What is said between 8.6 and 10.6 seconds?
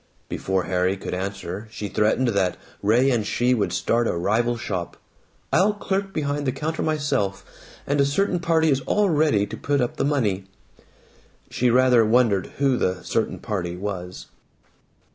is all ready to put up the money."